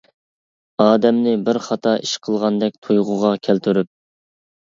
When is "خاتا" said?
1.65-1.93